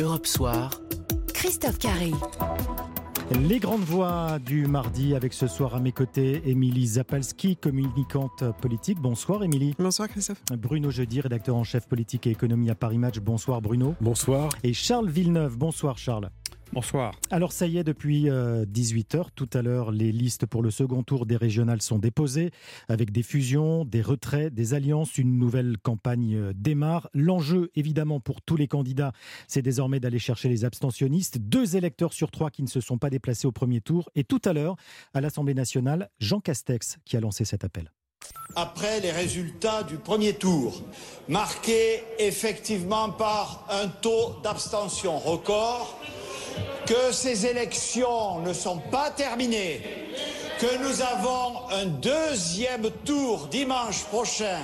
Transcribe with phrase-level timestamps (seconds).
[0.00, 0.70] Europe Soir.
[1.34, 2.12] Christophe Carré.
[3.48, 9.00] Les grandes voix du mardi avec ce soir à mes côtés Émilie Zapalski, communicante politique.
[9.00, 9.74] Bonsoir Émilie.
[9.78, 10.42] Bonsoir Christophe.
[10.56, 13.18] Bruno Jeudi, rédacteur en chef politique et économie à Paris Match.
[13.20, 13.94] Bonsoir Bruno.
[14.00, 14.50] Bonsoir.
[14.62, 15.56] Et Charles Villeneuve.
[15.56, 16.30] Bonsoir Charles.
[16.72, 17.14] Bonsoir.
[17.30, 21.02] Alors ça y est, depuis 18h, euh, tout à l'heure, les listes pour le second
[21.02, 22.50] tour des régionales sont déposées,
[22.88, 27.10] avec des fusions, des retraits, des alliances, une nouvelle campagne euh, démarre.
[27.12, 29.12] L'enjeu, évidemment, pour tous les candidats,
[29.48, 33.10] c'est désormais d'aller chercher les abstentionnistes, deux électeurs sur trois qui ne se sont pas
[33.10, 34.08] déplacés au premier tour.
[34.14, 34.76] Et tout à l'heure,
[35.12, 37.92] à l'Assemblée nationale, Jean Castex qui a lancé cet appel
[38.54, 40.82] après les résultats du premier tour,
[41.28, 45.98] marqués effectivement par un taux d'abstention record,
[46.86, 49.82] que ces élections ne sont pas terminées,
[50.58, 54.60] que nous avons un deuxième tour dimanche prochain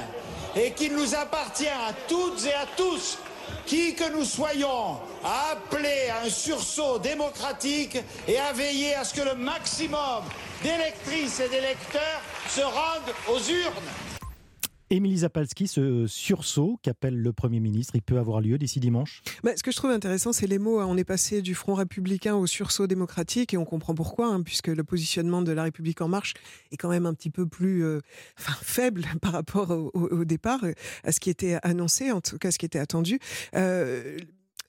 [0.56, 3.18] et qu'il nous appartient à toutes et à tous,
[3.66, 9.14] qui que nous soyons, à appeler à un sursaut démocratique et à veiller à ce
[9.14, 10.24] que le maximum
[10.62, 14.17] d'électrices et d'électeurs se rendent aux urnes.
[14.90, 19.22] Émilie Zapalski, ce sursaut qu'appelle le Premier ministre, il peut avoir lieu d'ici dimanche?
[19.42, 20.80] Bah, Ce que je trouve intéressant, c'est les mots.
[20.80, 20.86] Hein.
[20.88, 24.68] On est passé du Front républicain au sursaut démocratique et on comprend pourquoi, hein, puisque
[24.68, 26.34] le positionnement de la République en marche
[26.72, 28.00] est quand même un petit peu plus euh,
[28.36, 30.60] faible par rapport au, départ,
[31.04, 33.18] à ce qui était annoncé, en tout cas ce qui était attendu.
[33.54, 34.16] Euh,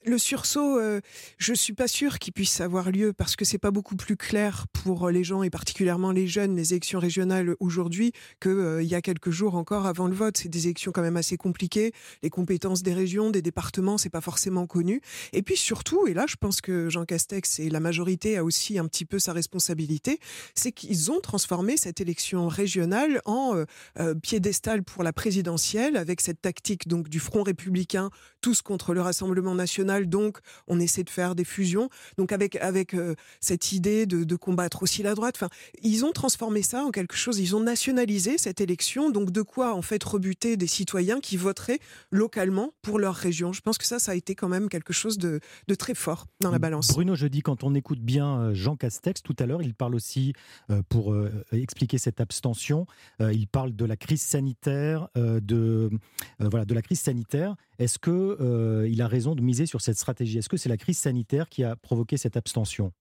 [0.04, 1.00] le sursaut, euh,
[1.36, 4.66] je suis pas sûr qu'il puisse avoir lieu parce que c'est pas beaucoup plus clair
[4.72, 9.02] pour les gens et particulièrement les jeunes, les élections régionales aujourd'hui qu'il euh, y a
[9.02, 10.38] quelques jours encore avant le vote.
[10.38, 11.92] C'est des élections quand même assez compliquées.
[12.22, 15.02] Les compétences des régions, des départements, c'est pas forcément connu.
[15.34, 18.78] Et puis surtout, et là je pense que Jean Castex et la majorité a aussi
[18.78, 20.18] un petit peu sa responsabilité,
[20.54, 23.64] c'est qu'ils ont transformé cette élection régionale en euh,
[23.98, 28.08] euh, piédestal pour la présidentielle avec cette tactique donc du Front républicain,
[28.40, 30.38] tous contre le Rassemblement national donc
[30.68, 31.88] on essaie de faire des fusions.
[32.16, 35.34] Donc avec avec euh, cette idée de, combattre aussi la droite.
[35.36, 35.48] Enfin,
[35.82, 37.38] ils ont transformé ça en quelque chose.
[37.38, 39.10] Ils ont nationalisé cette élection.
[39.10, 41.80] Donc de quoi en fait rebuter des citoyens qui voteraient
[42.10, 43.52] localement pour leur région.
[43.52, 45.40] Je pense que ça, ça a été quand même quelque chose de,
[45.78, 46.88] très fort dans la balance.
[46.88, 49.94] Bruno, je dis quand on écoute bien euh, Jean Castex tout à l'heure, il parle
[49.94, 50.32] aussi
[50.70, 51.14] euh, pour
[51.52, 52.86] expliquer cette abstention.
[53.20, 55.90] il parle de la crise sanitaire, de
[56.38, 57.56] voilà, de la crise sanitaire.
[57.80, 60.38] Est-ce que il a raison de miser sur cette stratégie?
[60.38, 62.92] Est-ce que c'est la crise sanitaire qui a provoqué cette abstention?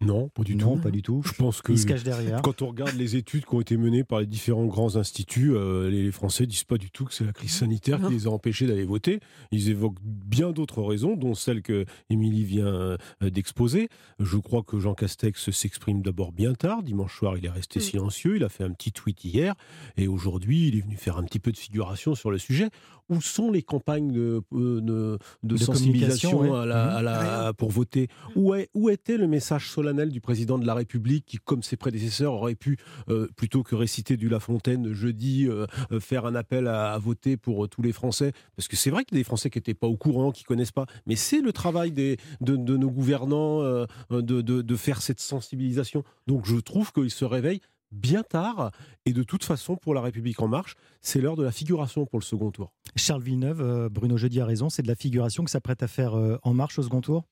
[0.00, 0.82] Non, pas du non, tout.
[0.82, 1.22] pas du tout.
[1.24, 2.40] Je pense que se cache derrière.
[2.42, 5.90] Quand on regarde les études qui ont été menées par les différents grands instituts, euh,
[5.90, 8.66] les Français disent pas du tout que c'est la crise sanitaire qui les a empêchés
[8.66, 9.18] d'aller voter.
[9.50, 13.88] Ils évoquent bien d'autres raisons, dont celle que Émilie vient euh, d'exposer.
[14.20, 16.84] Je crois que Jean Castex s'exprime d'abord bien tard.
[16.84, 17.82] Dimanche soir, il est resté mm.
[17.82, 18.36] silencieux.
[18.36, 19.56] Il a fait un petit tweet hier,
[19.96, 22.68] et aujourd'hui, il est venu faire un petit peu de figuration sur le sujet.
[23.08, 28.90] Où sont les campagnes de, euh, de, sensibilisation à la, pour voter où, est, où
[28.90, 32.76] était le message solennel du président de la République qui, comme ses prédécesseurs, aurait pu,
[33.08, 35.66] euh, plutôt que réciter du La Fontaine jeudi, euh,
[36.00, 38.32] faire un appel à, voter pour tous les Français?
[38.56, 40.44] Parce que c'est vrai qu'il y a des Français qui n'étaient pas au courant, qui
[40.44, 40.86] connaissent pas.
[41.06, 43.62] Mais c'est le travail des, de, nos gouvernants
[44.10, 46.04] de, de faire cette sensibilisation.
[46.26, 48.70] Donc je trouve qu'il se réveille bien tard.
[49.06, 52.18] Et de toute façon, pour La République En Marche, c'est l'heure de la figuration pour
[52.18, 52.72] le second tour.
[52.98, 55.88] Charles Villeneuve, euh, Bruno Jeudi a raison, c'est de la figuration que ça prête à
[55.88, 57.26] faire euh, En Marche au second tour?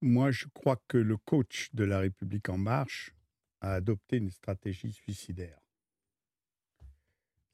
[0.00, 3.14] Moi, je crois que le coach de La République En Marche
[3.60, 5.58] a adopté une stratégie suicidaire.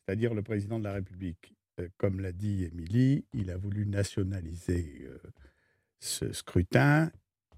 [0.04, 1.54] C'est-à-dire le président de la République.
[1.80, 5.08] Euh, comme l'a dit Émilie, il a voulu nationaliser
[6.00, 7.10] ce scrutin.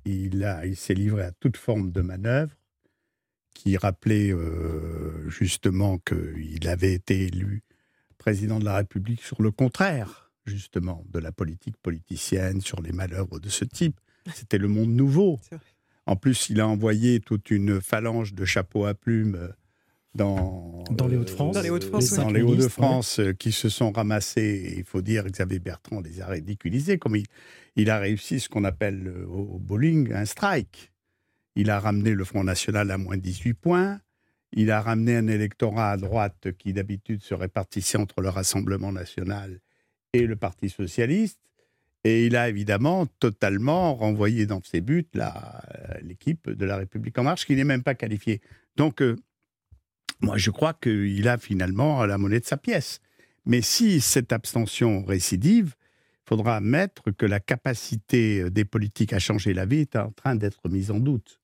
[0.05, 2.55] Il, il s'est livré à toute forme de manœuvre
[3.55, 4.33] qui rappelait
[5.29, 7.65] justement qu'il avait été élu
[8.27, 13.29] président de la République sur le contraire, justement, de la politique politicienne, sur les malheurs
[13.29, 14.01] de ce type.
[14.35, 15.39] C'était le monde nouveau.
[16.07, 19.49] En plus, il a envoyé toute une phalange de chapeaux à plumes euh,
[20.17, 24.75] dans, dans les Hauts-de-France, dans les Hauts-de-France, dans les Hauts-de-France euh, qui se sont ramassés.
[24.77, 27.27] Il faut dire, Xavier Bertrand les a ridiculisés, comme il,
[27.77, 30.91] il a réussi ce qu'on appelle au bowling un strike.
[31.55, 34.01] Il a ramené le Front National à moins 18 points.
[34.53, 39.61] Il a ramené un électorat à droite qui d'habitude se répartissait entre le Rassemblement national
[40.13, 41.41] et le Parti socialiste.
[42.05, 45.09] Et il a évidemment totalement renvoyé dans ses buts
[46.03, 48.41] l'équipe de la République en marche, qui n'est même pas qualifiée.
[48.77, 49.17] Donc, euh,
[50.21, 53.01] moi, je crois qu'il a finalement la monnaie de sa pièce.
[53.45, 59.53] Mais si cette abstention récidive, il faudra admettre que la capacité des politiques à changer
[59.53, 61.41] la vie est en train d'être mise en doute.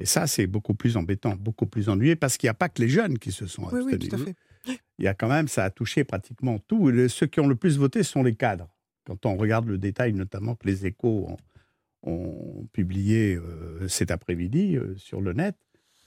[0.00, 2.80] Et ça, c'est beaucoup plus embêtant, beaucoup plus ennuyeux, parce qu'il n'y a pas que
[2.80, 3.98] les jeunes qui se sont abstenus.
[4.00, 4.34] Oui, tout à fait.
[4.98, 6.90] Il y a quand même, ça a touché pratiquement tout.
[7.08, 8.68] ceux qui ont le plus voté sont les cadres.
[9.06, 11.28] Quand on regarde le détail, notamment que les échos
[12.02, 15.54] ont, publié euh, cet après-midi euh, sur le net,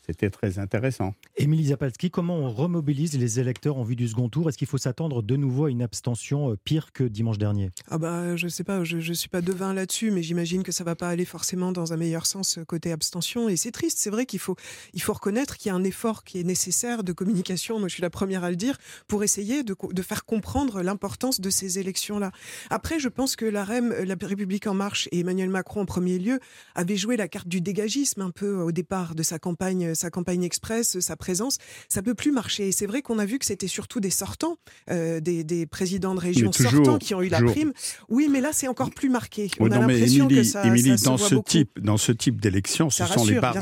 [0.06, 1.14] c'était très intéressant.
[1.38, 4.50] Émilie Zapalski, comment on remobilise les électeurs en vue du second tour?
[4.50, 7.72] Est-ce qu'il faut s'attendre de nouveau à une abstention euh, pire que dimanche dernier?
[7.90, 10.84] Ah bah je sais pas, je, ne suis pas devin là-dessus, mais j'imagine que ça
[10.84, 13.48] va pas aller forcément dans un meilleur sens euh, côté abstention.
[13.48, 14.56] Et c'est triste, c'est vrai qu'il faut,
[14.94, 17.80] il faut reconnaître qu'il y a un effort qui est nécessaire de communication.
[17.80, 18.78] Moi, je suis la première à le dire
[19.08, 22.32] pour essayer de, de faire comprendre l'importance de ces élections-là.
[22.70, 26.20] Après, je pense que la REM, la République en marche et Emmanuel Macron en premier
[26.20, 26.40] lieu
[26.76, 30.44] avaient joué la carte du dégagisme un peu au départ de sa campagne sa campagne
[30.44, 31.58] express, sa présence,
[31.90, 32.70] ça peut plus marcher.
[32.70, 34.58] Et c'est vrai qu'on a vu que c'était surtout des sortants,
[34.90, 37.74] euh, des, présidents de région sortants qui ont eu la prime.
[38.10, 39.50] Oui, mais là, c'est encore plus marqué.
[39.60, 40.64] On a l'impression que ça,
[41.04, 43.60] dans, ce type, dans ce type d'élection, ce sont les parents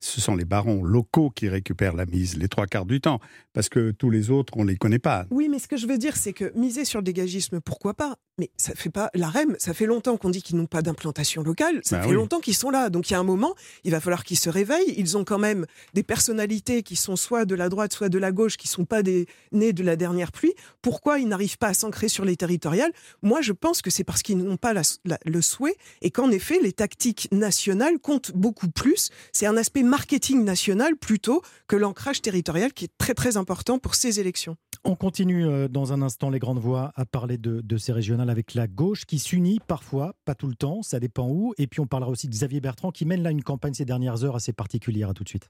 [0.00, 3.20] ce sont les barons locaux qui récupèrent la mise les trois quarts du temps,
[3.52, 5.26] parce que tous les autres, on ne les connaît pas.
[5.30, 8.16] Oui, mais ce que je veux dire, c'est que miser sur le dégagisme, pourquoi pas?
[8.38, 11.42] Mais ça fait pas la REM, ça fait longtemps qu'on dit qu'ils n'ont pas d'implantation
[11.42, 12.88] locale, ça bah fait longtemps qu'ils sont là.
[12.88, 14.94] Donc il y a un moment, il va falloir qu'ils se réveillent.
[14.96, 18.30] Ils ont quand même des personnalités qui sont soit de la droite, soit de la
[18.30, 20.54] gauche, qui sont pas des nés de la dernière pluie.
[20.82, 22.92] Pourquoi ils n'arrivent pas à s'ancrer sur les territoriales?
[23.22, 24.72] Moi, je pense que c'est parce qu'ils n'ont pas
[25.24, 29.10] le souhait et qu'en effet, les tactiques nationales comptent beaucoup plus.
[29.32, 33.94] C'est un aspect marketing national plutôt que l'ancrage territorial qui est très très important pour
[33.94, 34.56] ces élections.
[34.84, 38.54] On continue euh, dans un instant les grandes voix à parler de, ces régionales avec
[38.54, 41.54] la gauche qui s'unit parfois, pas tout le temps, ça dépend où.
[41.58, 44.24] Et puis on parlera aussi de Xavier Bertrand qui mène là une campagne ces dernières
[44.24, 45.10] heures assez particulière.
[45.10, 45.48] À tout de suite.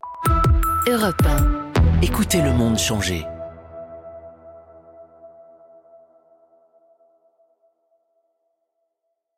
[0.87, 2.03] Europe 1.
[2.03, 3.25] Écoutez le monde changer.